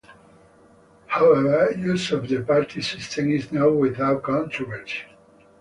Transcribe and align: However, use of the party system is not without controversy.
However, 1.05 1.69
use 1.77 2.11
of 2.11 2.27
the 2.27 2.41
party 2.41 2.81
system 2.81 3.29
is 3.29 3.51
not 3.51 3.71
without 3.75 4.23
controversy. 4.23 5.03